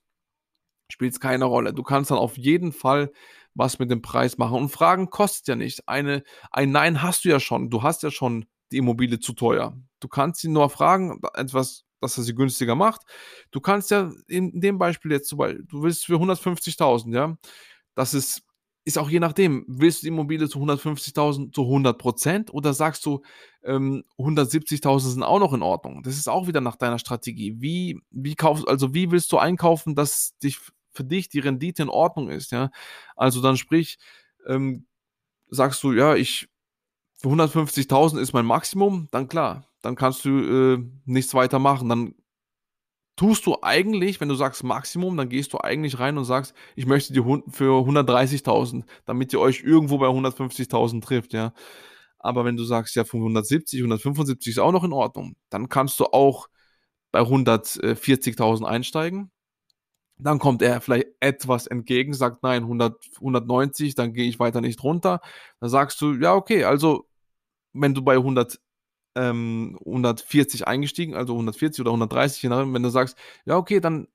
Spielt 0.92 1.14
es 1.14 1.20
keine 1.20 1.46
Rolle. 1.46 1.74
Du 1.74 1.84
kannst 1.84 2.12
dann 2.12 2.18
auf 2.18 2.38
jeden 2.38 2.72
Fall 2.72 3.12
was 3.54 3.80
mit 3.80 3.92
dem 3.92 4.02
Preis 4.02 4.38
machen. 4.38 4.58
Und 4.58 4.70
Fragen 4.70 5.10
kostet 5.10 5.48
ja 5.48 5.56
nicht. 5.56 5.88
Eine, 5.88 6.24
ein 6.52 6.72
Nein 6.72 7.02
hast 7.02 7.26
du 7.26 7.30
ja 7.30 7.40
schon. 7.40 7.70
Du 7.70 7.84
hast 7.84 8.04
ja 8.04 8.12
schon 8.12 8.46
die 8.72 8.78
Immobilie 8.78 9.20
zu 9.20 9.34
teuer. 9.34 9.76
Du 10.00 10.08
kannst 10.08 10.42
sie 10.42 10.50
nur 10.50 10.70
fragen, 10.70 11.20
etwas, 11.34 11.86
dass 12.00 12.18
er 12.18 12.24
sie 12.24 12.36
günstiger 12.36 12.76
macht. 12.76 13.02
Du 13.52 13.60
kannst 13.60 13.92
ja 13.92 14.12
in 14.28 14.62
dem 14.62 14.78
Beispiel 14.78 15.12
jetzt 15.12 15.30
zum 15.30 15.40
du 15.40 15.84
willst 15.84 16.06
für 16.06 16.16
150.000, 16.16 17.14
ja. 17.14 17.38
Das 17.96 18.14
ist, 18.14 18.44
ist 18.88 18.98
auch 18.98 19.10
je 19.10 19.20
nachdem, 19.20 19.66
willst 19.68 20.02
du 20.02 20.06
die 20.06 20.14
Immobilie 20.14 20.48
zu 20.48 20.60
150.000 20.60 21.52
zu 21.52 21.64
100 21.64 21.98
Prozent 21.98 22.54
oder 22.54 22.74
sagst 22.74 23.06
du, 23.06 23.22
ähm, 23.64 24.06
170.000 24.18 25.00
sind 25.00 25.24
auch 25.24 25.40
noch 25.40 25.54
in 25.54 25.62
Ordnung? 25.62 26.04
Das 26.04 26.16
ist 26.16 26.30
auch 26.30 26.48
wieder 26.48 26.62
nach 26.62 26.78
deiner 26.78 26.98
Strategie. 26.98 27.56
Wie, 27.60 28.00
wie 28.12 28.36
kaufst, 28.36 28.66
also 28.66 28.94
wie 28.94 29.12
willst 29.12 29.30
du 29.34 29.40
einkaufen, 29.40 29.94
dass 29.94 30.38
dich 30.38 30.60
für 30.94 31.04
dich 31.04 31.28
die 31.28 31.40
Rendite 31.40 31.84
in 31.84 31.90
Ordnung 31.90 32.30
ist, 32.30 32.54
ja. 32.54 32.72
Also 33.18 33.42
dann 33.42 33.58
sprich, 33.58 33.98
ähm, 34.48 34.88
sagst 35.50 35.84
du, 35.84 35.92
ja, 35.92 36.16
ich, 36.16 36.48
für 37.18 37.28
150.000 37.28 38.22
ist 38.22 38.32
mein 38.32 38.46
Maximum, 38.46 39.10
dann 39.12 39.28
klar, 39.28 39.68
dann 39.82 39.98
kannst 39.98 40.24
du 40.24 40.30
äh, 40.30 40.78
nichts 41.04 41.34
weiter 41.34 41.60
machen, 41.60 41.90
dann 41.90 42.16
tust 43.18 43.46
du 43.46 43.58
eigentlich, 43.62 44.22
wenn 44.22 44.30
du 44.30 44.36
sagst 44.36 44.64
Maximum, 44.64 45.18
dann 45.18 45.28
gehst 45.28 45.52
du 45.52 45.60
eigentlich 45.60 46.00
rein 46.00 46.18
und 46.18 46.24
sagst, 46.24 46.54
ich 46.76 46.86
möchte 46.86 47.12
die 47.14 47.22
für 47.50 47.82
130.000, 47.82 48.86
damit 49.06 49.34
ihr 49.34 49.42
euch 49.42 49.64
irgendwo 49.64 49.98
bei 49.98 50.08
150.000 50.08 51.02
trifft, 51.02 51.34
ja. 51.34 51.54
Aber 52.20 52.46
wenn 52.46 52.58
du 52.58 52.64
sagst, 52.64 52.96
ja, 52.96 53.04
von 53.04 53.20
170, 53.22 53.80
175 53.80 54.52
ist 54.52 54.60
auch 54.60 54.72
noch 54.72 54.84
in 54.84 54.94
Ordnung, 54.94 55.36
dann 55.50 55.70
kannst 55.70 56.00
du 56.00 56.06
auch 56.06 56.48
bei 57.12 57.22
140.000 57.22 58.66
einsteigen. 58.66 59.32
Dann 60.20 60.40
kommt 60.40 60.62
er 60.62 60.82
vielleicht 60.82 61.08
etwas 61.20 61.68
entgegen, 61.68 62.14
sagt 62.14 62.44
nein, 62.44 62.64
100, 62.64 62.96
190, 63.18 63.96
dann 63.96 64.14
gehe 64.14 64.28
ich 64.28 64.40
weiter 64.40 64.62
nicht 64.62 64.84
runter. 64.84 65.22
Dann 65.60 65.70
sagst 65.70 66.02
du, 66.02 66.14
ja, 66.14 66.34
okay, 66.36 66.64
also 66.64 67.08
wenn 67.74 67.94
du 67.94 68.02
bei 68.04 68.16
100 68.16 68.60
ähm, 69.18 69.78
140 69.86 70.68
eingestiegen, 70.68 71.16
also 71.16 71.34
140 71.34 71.82
oder 71.82 71.92
130, 71.92 72.44
je 72.44 72.50
nachdem, 72.50 72.74
wenn 72.74 72.84
du 72.84 72.90
sagst, 72.90 73.18
ja, 73.46 73.58
okay, 73.58 73.80
dann 73.80 74.08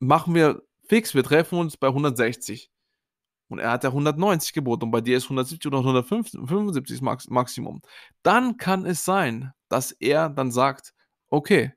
machen 0.00 0.34
wir 0.34 0.62
fix, 0.88 1.14
wir 1.14 1.24
treffen 1.24 1.58
uns 1.58 1.76
bei 1.76 1.88
160. 1.88 2.70
Und 3.48 3.58
er 3.58 3.70
hat 3.70 3.84
ja 3.84 3.90
190 3.90 4.52
geboten 4.54 4.84
und 4.84 4.90
bei 4.90 5.00
dir 5.00 5.16
ist 5.16 5.24
170 5.24 5.68
oder 5.68 5.78
175 5.78 7.02
Max 7.02 7.28
Maximum. 7.28 7.82
Dann 8.22 8.56
kann 8.56 8.86
es 8.86 9.04
sein, 9.04 9.52
dass 9.68 9.92
er 9.92 10.30
dann 10.30 10.50
sagt, 10.50 10.94
okay, 11.28 11.72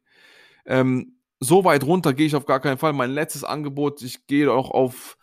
ähm, 0.65 1.19
so 1.39 1.65
weit 1.65 1.83
runter 1.83 2.13
gehe 2.13 2.25
ich 2.25 2.35
auf 2.35 2.45
gar 2.45 2.59
keinen 2.61 2.77
Fall. 2.77 2.93
Mein 2.93 3.11
letztes 3.11 3.43
Angebot, 3.43 4.01
ich 4.01 4.27
gehe 4.27 4.51
auch 4.51 4.71
auf 4.71 5.17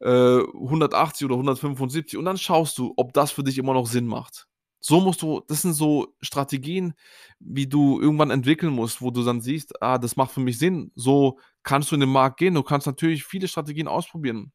äh, 0.00 0.38
180 0.38 1.26
oder 1.26 1.34
175 1.34 2.16
und 2.16 2.24
dann 2.24 2.38
schaust 2.38 2.78
du, 2.78 2.94
ob 2.96 3.12
das 3.12 3.32
für 3.32 3.44
dich 3.44 3.58
immer 3.58 3.74
noch 3.74 3.86
Sinn 3.86 4.06
macht. 4.06 4.46
So 4.80 5.00
musst 5.00 5.22
du, 5.22 5.42
das 5.48 5.62
sind 5.62 5.72
so 5.72 6.14
Strategien, 6.20 6.94
wie 7.40 7.66
du 7.66 8.00
irgendwann 8.00 8.30
entwickeln 8.30 8.72
musst, 8.72 9.02
wo 9.02 9.10
du 9.10 9.24
dann 9.24 9.40
siehst, 9.40 9.82
ah, 9.82 9.98
das 9.98 10.16
macht 10.16 10.32
für 10.32 10.40
mich 10.40 10.58
Sinn. 10.58 10.92
So 10.94 11.38
kannst 11.62 11.90
du 11.90 11.96
in 11.96 12.00
den 12.00 12.10
Markt 12.10 12.38
gehen. 12.38 12.54
Du 12.54 12.62
kannst 12.62 12.86
natürlich 12.86 13.24
viele 13.24 13.48
Strategien 13.48 13.88
ausprobieren. 13.88 14.52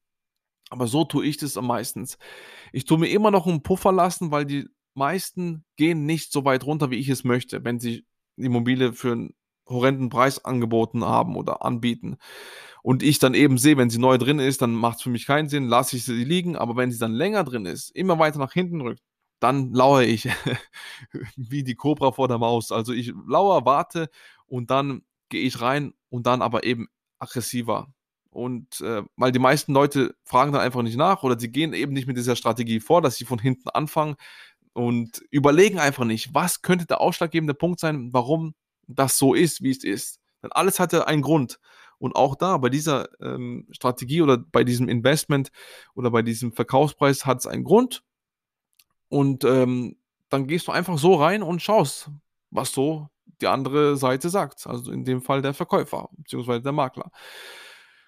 Aber 0.69 0.87
so 0.87 1.03
tue 1.03 1.25
ich 1.25 1.37
das 1.37 1.57
am 1.57 1.67
meisten. 1.67 2.07
Ich 2.71 2.85
tue 2.85 2.97
mir 2.97 3.09
immer 3.09 3.31
noch 3.31 3.47
einen 3.47 3.63
Puffer 3.63 3.91
lassen, 3.91 4.31
weil 4.31 4.45
die 4.45 4.67
meisten 4.95 5.65
gehen 5.75 6.05
nicht 6.05 6.31
so 6.31 6.45
weit 6.45 6.65
runter, 6.65 6.89
wie 6.89 6.97
ich 6.97 7.09
es 7.09 7.23
möchte, 7.23 7.63
wenn 7.63 7.79
sie 7.79 8.05
die 8.37 8.45
Immobilie 8.45 8.93
für 8.93 9.11
einen 9.11 9.35
horrenden 9.67 10.09
Preis 10.09 10.43
angeboten 10.43 11.03
haben 11.03 11.35
oder 11.35 11.63
anbieten. 11.63 12.17
Und 12.81 13.03
ich 13.03 13.19
dann 13.19 13.33
eben 13.33 13.57
sehe, 13.57 13.77
wenn 13.77 13.89
sie 13.89 13.99
neu 13.99 14.17
drin 14.17 14.39
ist, 14.39 14.61
dann 14.61 14.73
macht 14.73 14.97
es 14.97 15.03
für 15.03 15.09
mich 15.09 15.25
keinen 15.25 15.47
Sinn, 15.47 15.67
lasse 15.67 15.95
ich 15.95 16.03
sie 16.05 16.23
liegen. 16.23 16.55
Aber 16.55 16.75
wenn 16.75 16.91
sie 16.91 16.99
dann 16.99 17.13
länger 17.13 17.43
drin 17.43 17.65
ist, 17.65 17.89
immer 17.91 18.19
weiter 18.19 18.39
nach 18.39 18.53
hinten 18.53 18.81
rückt, 18.81 19.01
dann 19.43 19.73
lauere 19.73 20.05
ich 20.05 20.29
wie 21.35 21.63
die 21.63 21.75
Cobra 21.75 22.11
vor 22.13 22.27
der 22.27 22.37
Maus. 22.37 22.71
Also 22.71 22.93
ich 22.93 23.13
lauere, 23.27 23.65
warte 23.65 24.09
und 24.45 24.71
dann 24.71 25.03
gehe 25.29 25.41
ich 25.43 25.61
rein 25.61 25.93
und 26.09 26.25
dann 26.27 26.41
aber 26.41 26.63
eben 26.63 26.87
aggressiver. 27.19 27.93
Und 28.29 28.81
äh, 28.81 29.03
weil 29.15 29.31
die 29.31 29.39
meisten 29.39 29.73
Leute 29.73 30.15
fragen 30.23 30.53
dann 30.53 30.61
einfach 30.61 30.81
nicht 30.81 30.97
nach 30.97 31.23
oder 31.23 31.39
sie 31.39 31.51
gehen 31.51 31.73
eben 31.73 31.93
nicht 31.93 32.07
mit 32.07 32.17
dieser 32.17 32.35
Strategie 32.35 32.79
vor, 32.79 33.01
dass 33.01 33.17
sie 33.17 33.25
von 33.25 33.37
hinten 33.37 33.69
anfangen 33.69 34.15
und 34.73 35.21
überlegen 35.29 35.77
einfach 35.77 36.05
nicht, 36.05 36.33
was 36.33 36.61
könnte 36.61 36.85
der 36.85 37.01
ausschlaggebende 37.01 37.53
Punkt 37.53 37.79
sein, 37.79 38.11
warum 38.13 38.55
das 38.87 39.17
so 39.17 39.33
ist, 39.33 39.61
wie 39.61 39.71
es 39.71 39.83
ist. 39.83 40.19
Denn 40.41 40.51
alles 40.51 40.79
hatte 40.79 41.07
einen 41.07 41.21
Grund. 41.21 41.59
Und 41.99 42.15
auch 42.15 42.35
da, 42.35 42.57
bei 42.57 42.69
dieser 42.69 43.07
ähm, 43.21 43.67
Strategie 43.71 44.21
oder 44.21 44.37
bei 44.37 44.63
diesem 44.63 44.89
Investment 44.89 45.51
oder 45.95 46.11
bei 46.11 46.21
diesem 46.21 46.53
Verkaufspreis 46.53 47.25
hat 47.25 47.39
es 47.39 47.47
einen 47.47 47.63
Grund. 47.63 48.03
Und 49.13 49.43
ähm, 49.43 49.95
dann 50.29 50.47
gehst 50.47 50.67
du 50.67 50.71
einfach 50.71 50.97
so 50.97 51.13
rein 51.13 51.43
und 51.43 51.61
schaust, 51.61 52.09
was 52.49 52.71
so 52.71 53.09
die 53.41 53.45
andere 53.45 53.95
Seite 53.95 54.31
sagt. 54.31 54.65
Also 54.65 54.91
in 54.91 55.05
dem 55.05 55.21
Fall 55.21 55.43
der 55.43 55.53
Verkäufer 55.53 56.09
bzw. 56.13 56.61
der 56.61 56.71
Makler. 56.71 57.11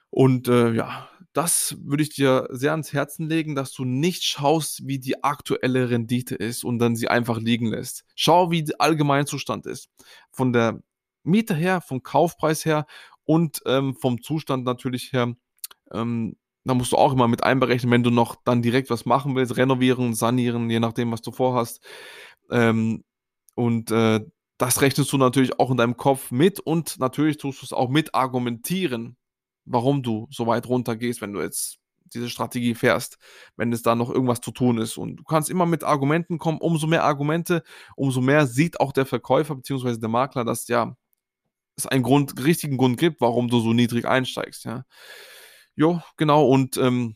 Und 0.10 0.48
äh, 0.48 0.72
ja, 0.72 1.08
das 1.32 1.78
würde 1.80 2.02
ich 2.02 2.10
dir 2.10 2.48
sehr 2.50 2.72
ans 2.72 2.92
Herzen 2.92 3.30
legen, 3.30 3.54
dass 3.54 3.72
du 3.72 3.86
nicht 3.86 4.24
schaust, 4.24 4.88
wie 4.88 4.98
die 4.98 5.24
aktuelle 5.24 5.92
Rendite 5.92 6.34
ist 6.34 6.64
und 6.64 6.80
dann 6.80 6.96
sie 6.96 7.08
einfach 7.08 7.38
liegen 7.38 7.68
lässt. 7.68 8.04
Schau, 8.16 8.50
wie 8.50 8.64
der 8.64 8.82
Allgemeinzustand 8.82 9.68
ist. 9.68 9.92
Von 10.32 10.54
der 10.54 10.82
Miete 11.22 11.54
her, 11.54 11.82
vom 11.82 12.02
Kaufpreis 12.02 12.66
her 12.66 12.88
und 13.26 13.62
ähm, 13.68 13.96
vom 13.96 14.24
Zustand 14.24 14.66
natürlich 14.66 15.14
her. 15.14 15.36
Ähm, 15.92 16.36
da 16.66 16.74
musst 16.74 16.92
du 16.92 16.98
auch 16.98 17.14
immer 17.14 17.28
mit 17.28 17.44
einberechnen, 17.44 17.92
wenn 17.92 18.04
du 18.04 18.10
noch 18.10 18.36
dann 18.44 18.62
direkt 18.62 18.90
was 18.90 19.06
machen 19.06 19.36
willst, 19.36 19.56
renovieren, 19.56 20.14
sanieren, 20.16 20.70
je 20.70 20.80
nachdem, 20.80 21.12
was 21.12 21.22
du 21.22 21.32
vorhast. 21.32 21.84
Ähm, 22.50 23.04
und 23.56 23.92
äh, 23.92 24.22
das 24.58 24.82
rechnest 24.82 25.12
du 25.14 25.18
natürlich 25.18 25.60
auch 25.60 25.72
in 25.72 25.78
deinem 25.78 25.98
Kopf 25.98 26.32
mit 26.32 26.60
und 26.60 27.00
natürlich 27.00 27.38
tust 27.38 27.62
du 27.62 27.66
es 27.66 27.74
auch 27.74 27.90
mit 27.90 28.16
argumentieren, 28.16 29.18
warum 29.66 30.02
du 30.02 30.28
so 30.32 30.48
weit 30.48 30.68
runter 30.68 30.96
gehst, 30.96 31.22
wenn 31.22 31.34
du 31.34 31.42
jetzt 31.42 31.78
diese 32.14 32.30
Strategie 32.30 32.76
fährst, 32.76 33.18
wenn 33.58 33.74
es 33.74 33.82
da 33.82 33.96
noch 33.96 34.10
irgendwas 34.10 34.42
zu 34.42 34.52
tun 34.52 34.78
ist. 34.78 34.98
Und 34.98 35.18
du 35.18 35.24
kannst 35.24 35.50
immer 35.50 35.66
mit 35.66 35.84
Argumenten 35.84 36.38
kommen. 36.38 36.60
Umso 36.60 36.88
mehr 36.88 37.04
Argumente, 37.04 37.64
umso 37.96 38.22
mehr 38.22 38.48
sieht 38.48 38.80
auch 38.80 38.92
der 38.92 39.06
Verkäufer 39.06 39.56
bzw. 39.56 39.98
der 39.98 40.10
Makler, 40.10 40.46
dass 40.46 40.68
ja 40.68 40.96
es 41.76 41.86
einen 41.88 42.04
Grund, 42.04 42.44
richtigen 42.44 42.78
Grund 42.78 42.98
gibt, 42.98 43.22
warum 43.22 43.50
du 43.50 43.60
so 43.60 43.74
niedrig 43.74 44.06
einsteigst. 44.06 44.66
Ja. 44.66 44.86
Jo, 45.76 46.02
genau. 46.18 46.48
Und 46.48 46.78
ähm, 46.78 47.16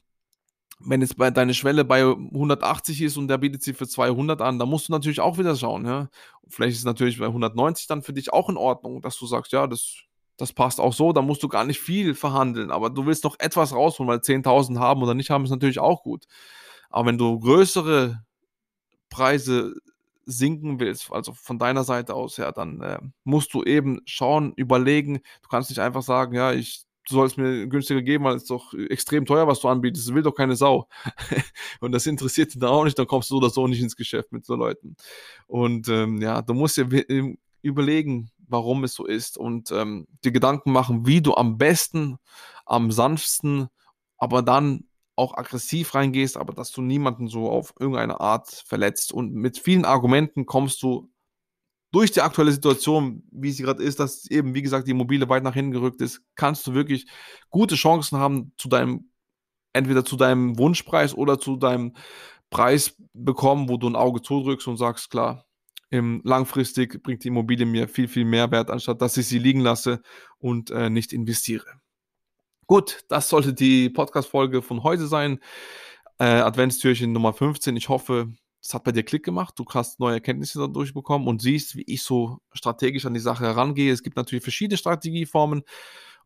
wenn 0.79 1.01
jetzt 1.01 1.17
bei 1.17 1.29
deine 1.31 1.53
Schwelle 1.53 1.83
bei 1.83 2.01
180 2.03 3.01
ist 3.01 3.17
und 3.17 3.27
der 3.27 3.37
bietet 3.37 3.63
sie 3.63 3.73
für 3.73 3.87
200 3.87 4.41
an, 4.41 4.59
dann 4.59 4.69
musst 4.69 4.87
du 4.87 4.91
natürlich 4.93 5.19
auch 5.19 5.37
wieder 5.37 5.55
schauen. 5.55 5.85
Ja? 5.85 6.09
Vielleicht 6.47 6.73
ist 6.73 6.79
es 6.79 6.85
natürlich 6.85 7.19
bei 7.19 7.25
190 7.25 7.87
dann 7.87 8.01
für 8.01 8.13
dich 8.13 8.31
auch 8.31 8.49
in 8.49 8.57
Ordnung, 8.57 9.01
dass 9.01 9.17
du 9.17 9.25
sagst, 9.25 9.51
ja, 9.51 9.67
das, 9.67 9.95
das 10.37 10.53
passt 10.53 10.79
auch 10.79 10.93
so, 10.93 11.11
da 11.11 11.21
musst 11.21 11.43
du 11.43 11.49
gar 11.49 11.65
nicht 11.65 11.79
viel 11.79 12.15
verhandeln, 12.15 12.71
aber 12.71 12.89
du 12.89 13.05
willst 13.05 13.25
noch 13.25 13.35
etwas 13.39 13.73
rausholen, 13.73 14.09
weil 14.09 14.19
10.000 14.19 14.79
haben 14.79 15.03
oder 15.03 15.13
nicht 15.13 15.29
haben 15.29 15.43
ist 15.43 15.49
natürlich 15.49 15.79
auch 15.79 16.01
gut. 16.01 16.25
Aber 16.89 17.07
wenn 17.07 17.17
du 17.17 17.39
größere 17.39 18.23
Preise 19.09 19.73
sinken 20.25 20.79
willst, 20.79 21.11
also 21.11 21.33
von 21.33 21.59
deiner 21.59 21.83
Seite 21.83 22.13
aus 22.13 22.37
her, 22.37 22.51
dann 22.51 22.81
äh, 22.81 22.99
musst 23.23 23.53
du 23.53 23.63
eben 23.63 23.99
schauen, 24.05 24.53
überlegen. 24.55 25.19
Du 25.41 25.49
kannst 25.49 25.69
nicht 25.69 25.79
einfach 25.79 26.03
sagen, 26.03 26.35
ja, 26.35 26.53
ich 26.53 26.85
du 27.09 27.15
sollst 27.15 27.37
mir 27.37 27.67
günstiger 27.67 28.01
geben, 28.01 28.23
weil 28.23 28.35
es 28.35 28.45
doch 28.45 28.73
extrem 28.73 29.25
teuer, 29.25 29.47
was 29.47 29.59
du 29.59 29.67
anbietest. 29.67 30.07
Das 30.07 30.15
will 30.15 30.23
doch 30.23 30.35
keine 30.35 30.55
Sau. 30.55 30.87
und 31.81 31.91
das 31.91 32.05
interessiert 32.05 32.53
dich 32.53 32.59
dann 32.59 32.69
auch 32.69 32.83
nicht, 32.83 32.97
dann 32.97 33.07
kommst 33.07 33.29
du 33.29 33.35
so 33.35 33.37
oder 33.37 33.49
so 33.49 33.67
nicht 33.67 33.81
ins 33.81 33.95
Geschäft 33.95 34.31
mit 34.31 34.45
so 34.45 34.55
Leuten. 34.55 34.95
Und 35.47 35.87
ähm, 35.87 36.21
ja, 36.21 36.41
du 36.41 36.53
musst 36.53 36.77
dir 36.77 36.87
überlegen, 37.61 38.31
warum 38.47 38.83
es 38.83 38.93
so 38.93 39.05
ist 39.05 39.37
und 39.37 39.71
ähm, 39.71 40.07
dir 40.23 40.31
Gedanken 40.31 40.71
machen, 40.71 41.05
wie 41.05 41.21
du 41.21 41.35
am 41.35 41.57
besten, 41.57 42.17
am 42.65 42.91
sanftesten, 42.91 43.67
aber 44.17 44.41
dann 44.41 44.85
auch 45.15 45.37
aggressiv 45.37 45.95
reingehst, 45.95 46.37
aber 46.37 46.53
dass 46.53 46.71
du 46.71 46.81
niemanden 46.81 47.27
so 47.27 47.49
auf 47.49 47.73
irgendeine 47.79 48.21
Art 48.21 48.63
verletzt. 48.65 49.11
Und 49.11 49.33
mit 49.33 49.57
vielen 49.57 49.85
Argumenten 49.85 50.45
kommst 50.45 50.81
du 50.81 51.09
durch 51.91 52.11
die 52.11 52.21
aktuelle 52.21 52.51
Situation, 52.51 53.23
wie 53.31 53.51
sie 53.51 53.63
gerade 53.63 53.83
ist, 53.83 53.99
dass 53.99 54.29
eben, 54.29 54.53
wie 54.53 54.61
gesagt, 54.61 54.87
die 54.87 54.91
Immobilie 54.91 55.27
weit 55.29 55.43
nach 55.43 55.53
hinten 55.53 55.71
gerückt 55.71 56.01
ist, 56.01 56.21
kannst 56.35 56.65
du 56.67 56.73
wirklich 56.73 57.07
gute 57.49 57.75
Chancen 57.75 58.19
haben, 58.19 58.53
zu 58.57 58.69
deinem, 58.69 59.09
entweder 59.73 60.05
zu 60.05 60.15
deinem 60.15 60.57
Wunschpreis 60.57 61.15
oder 61.15 61.39
zu 61.39 61.55
deinem 61.55 61.95
Preis 62.49 62.95
bekommen, 63.13 63.69
wo 63.69 63.77
du 63.77 63.89
ein 63.89 63.95
Auge 63.95 64.21
zudrückst 64.21 64.67
und 64.67 64.77
sagst, 64.77 65.09
klar, 65.09 65.45
im 65.89 66.21
langfristig 66.23 67.01
bringt 67.01 67.23
die 67.23 67.29
Immobilie 67.29 67.65
mir 67.65 67.87
viel, 67.87 68.07
viel 68.07 68.25
mehr 68.25 68.51
Wert, 68.51 68.69
anstatt 68.69 69.01
dass 69.01 69.17
ich 69.17 69.27
sie 69.27 69.39
liegen 69.39 69.61
lasse 69.61 70.01
und 70.37 70.69
äh, 70.69 70.89
nicht 70.89 71.13
investiere. 71.13 71.65
Gut, 72.67 73.03
das 73.07 73.29
sollte 73.29 73.53
die 73.53 73.89
Podcast-Folge 73.89 74.61
von 74.61 74.83
heute 74.83 75.07
sein. 75.07 75.39
Äh, 76.19 76.25
Adventstürchen 76.25 77.11
Nummer 77.11 77.33
15. 77.33 77.75
Ich 77.75 77.89
hoffe, 77.89 78.31
es 78.61 78.73
hat 78.73 78.83
bei 78.83 78.91
dir 78.91 79.03
Klick 79.03 79.23
gemacht, 79.23 79.53
du 79.57 79.65
hast 79.73 79.99
neue 79.99 80.15
Erkenntnisse 80.15 80.59
dadurch 80.59 80.93
bekommen 80.93 81.27
und 81.27 81.41
siehst, 81.41 81.75
wie 81.75 81.83
ich 81.87 82.03
so 82.03 82.39
strategisch 82.51 83.05
an 83.05 83.13
die 83.13 83.19
Sache 83.19 83.45
herangehe. 83.45 83.91
Es 83.91 84.03
gibt 84.03 84.17
natürlich 84.17 84.43
verschiedene 84.43 84.77
Strategieformen. 84.77 85.63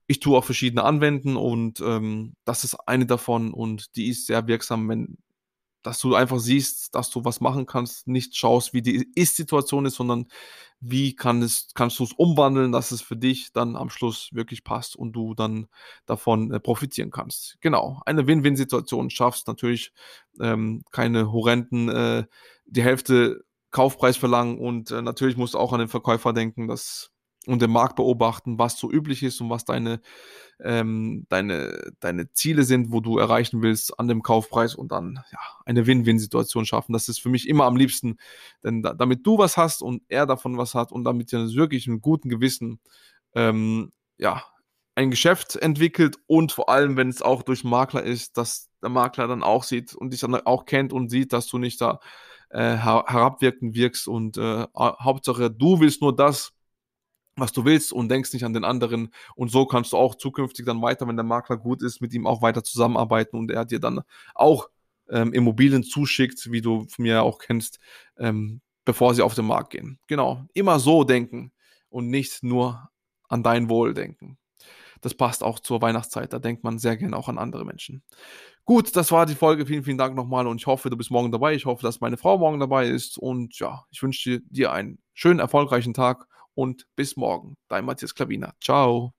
Ich 0.07 0.19
tue 0.19 0.37
auch 0.37 0.43
verschiedene 0.43 0.83
anwenden 0.83 1.37
und 1.37 1.79
ähm, 1.81 2.35
das 2.43 2.63
ist 2.63 2.75
eine 2.87 3.05
davon 3.05 3.53
und 3.53 3.95
die 3.95 4.09
ist 4.09 4.27
sehr 4.27 4.47
wirksam, 4.47 4.89
wenn 4.89 5.17
dass 5.83 5.99
du 5.99 6.15
einfach 6.15 6.39
siehst, 6.39 6.95
dass 6.95 7.09
du 7.09 7.23
was 7.25 7.41
machen 7.41 7.65
kannst, 7.65 8.07
nicht 8.07 8.35
schaust, 8.35 8.73
wie 8.73 8.81
die 8.81 9.07
Ist-Situation 9.15 9.85
ist, 9.85 9.95
sondern 9.95 10.27
wie 10.79 11.15
kann 11.15 11.41
es, 11.41 11.67
kannst 11.75 11.99
du 11.99 12.03
es 12.03 12.13
umwandeln, 12.13 12.71
dass 12.71 12.91
es 12.91 13.01
für 13.01 13.15
dich 13.15 13.51
dann 13.53 13.75
am 13.75 13.89
Schluss 13.89 14.29
wirklich 14.33 14.63
passt 14.63 14.95
und 14.95 15.13
du 15.13 15.33
dann 15.33 15.67
davon 16.05 16.51
äh, 16.51 16.59
profitieren 16.59 17.11
kannst. 17.11 17.57
Genau, 17.61 18.01
eine 18.05 18.27
Win-Win-Situation 18.27 19.09
schaffst 19.09 19.47
natürlich 19.47 19.93
ähm, 20.41 20.83
keine 20.91 21.31
horrenden, 21.31 21.89
äh, 21.89 22.25
die 22.65 22.83
Hälfte 22.83 23.45
Kaufpreis 23.71 24.17
verlangen 24.17 24.59
und 24.59 24.91
äh, 24.91 25.01
natürlich 25.01 25.37
musst 25.37 25.53
du 25.53 25.57
auch 25.57 25.73
an 25.73 25.79
den 25.79 25.87
Verkäufer 25.87 26.33
denken, 26.33 26.67
dass 26.67 27.12
und 27.47 27.61
den 27.61 27.71
Markt 27.71 27.95
beobachten, 27.95 28.57
was 28.57 28.77
so 28.77 28.91
üblich 28.91 29.23
ist 29.23 29.41
und 29.41 29.49
was 29.49 29.65
deine, 29.65 30.01
ähm, 30.61 31.25
deine, 31.29 31.91
deine 31.99 32.31
Ziele 32.31 32.63
sind, 32.63 32.91
wo 32.91 32.99
du 32.99 33.17
erreichen 33.17 33.61
willst 33.61 33.99
an 33.99 34.07
dem 34.07 34.23
Kaufpreis 34.23 34.75
und 34.75 34.91
dann 34.91 35.19
ja, 35.31 35.39
eine 35.65 35.85
Win-Win-Situation 35.85 36.65
schaffen. 36.65 36.93
Das 36.93 37.09
ist 37.09 37.19
für 37.19 37.29
mich 37.29 37.47
immer 37.47 37.65
am 37.65 37.75
liebsten, 37.75 38.17
denn 38.63 38.81
da, 38.81 38.93
damit 38.93 39.25
du 39.25 39.37
was 39.37 39.57
hast 39.57 39.81
und 39.81 40.03
er 40.07 40.25
davon 40.25 40.57
was 40.57 40.75
hat 40.75 40.91
und 40.91 41.03
damit 41.03 41.33
ihr 41.33 41.53
wirklich 41.53 41.87
einen 41.87 42.01
guten 42.01 42.29
Gewissen 42.29 42.79
ähm, 43.35 43.91
ja, 44.17 44.43
ein 44.95 45.11
Geschäft 45.11 45.55
entwickelt 45.55 46.17
und 46.27 46.51
vor 46.51 46.69
allem, 46.69 46.97
wenn 46.97 47.09
es 47.09 47.21
auch 47.21 47.43
durch 47.43 47.63
Makler 47.63 48.03
ist, 48.03 48.37
dass 48.37 48.69
der 48.81 48.89
Makler 48.89 49.27
dann 49.27 49.43
auch 49.43 49.63
sieht 49.63 49.95
und 49.95 50.13
dich 50.13 50.19
dann 50.19 50.35
auch 50.35 50.65
kennt 50.65 50.93
und 50.93 51.09
sieht, 51.09 51.33
dass 51.33 51.47
du 51.47 51.57
nicht 51.57 51.81
da 51.81 51.99
äh, 52.49 52.77
herabwirkend 52.77 53.75
wirkst 53.75 54.07
und 54.07 54.37
äh, 54.37 54.65
Hauptsache 54.75 55.49
du 55.49 55.79
willst 55.79 56.01
nur 56.01 56.15
das, 56.15 56.51
was 57.35 57.51
du 57.51 57.65
willst 57.65 57.93
und 57.93 58.09
denkst 58.09 58.33
nicht 58.33 58.45
an 58.45 58.53
den 58.53 58.63
anderen 58.63 59.13
und 59.35 59.49
so 59.49 59.65
kannst 59.65 59.93
du 59.93 59.97
auch 59.97 60.15
zukünftig 60.15 60.65
dann 60.65 60.81
weiter, 60.81 61.07
wenn 61.07 61.15
der 61.15 61.23
Makler 61.23 61.57
gut 61.57 61.81
ist, 61.81 62.01
mit 62.01 62.13
ihm 62.13 62.27
auch 62.27 62.41
weiter 62.41 62.63
zusammenarbeiten 62.63 63.37
und 63.37 63.51
er 63.51 63.65
dir 63.65 63.79
dann 63.79 64.01
auch 64.35 64.69
ähm, 65.09 65.33
Immobilien 65.33 65.83
zuschickt, 65.83 66.51
wie 66.51 66.61
du 66.61 66.85
von 66.87 67.03
mir 67.03 67.23
auch 67.23 67.39
kennst, 67.39 67.79
ähm, 68.17 68.61
bevor 68.85 69.13
sie 69.13 69.21
auf 69.21 69.35
den 69.35 69.45
Markt 69.45 69.71
gehen. 69.71 69.99
Genau, 70.07 70.45
immer 70.53 70.79
so 70.79 71.03
denken 71.03 71.51
und 71.89 72.09
nicht 72.09 72.43
nur 72.43 72.89
an 73.29 73.43
dein 73.43 73.69
Wohl 73.69 73.93
denken 73.93 74.37
das 75.03 75.13
passt 75.13 75.43
auch 75.43 75.59
zur 75.59 75.81
Weihnachtszeit. 75.81 76.33
Da 76.33 76.39
denkt 76.39 76.63
man 76.63 76.79
sehr 76.79 76.97
gerne 76.97 77.15
auch 77.15 77.27
an 77.27 77.37
andere 77.37 77.65
Menschen. 77.65 78.03
Gut, 78.65 78.95
das 78.95 79.11
war 79.11 79.25
die 79.25 79.35
Folge. 79.35 79.65
Vielen, 79.65 79.83
vielen 79.83 79.97
Dank 79.97 80.15
nochmal 80.15 80.47
und 80.47 80.57
ich 80.57 80.67
hoffe, 80.67 80.89
du 80.89 80.97
bist 80.97 81.11
morgen 81.11 81.31
dabei. 81.31 81.53
Ich 81.53 81.65
hoffe, 81.65 81.83
dass 81.83 81.99
meine 81.99 82.17
Frau 82.17 82.37
morgen 82.37 82.59
dabei 82.59 82.87
ist 82.87 83.17
und 83.17 83.59
ja, 83.59 83.83
ich 83.91 84.01
wünsche 84.01 84.39
dir 84.49 84.71
einen 84.71 84.99
schönen, 85.13 85.39
erfolgreichen 85.39 85.93
Tag 85.93 86.27
und 86.55 86.87
bis 86.95 87.17
morgen. 87.17 87.55
Dein 87.69 87.85
Matthias 87.85 88.15
Klavina. 88.15 88.53
Ciao. 88.61 89.13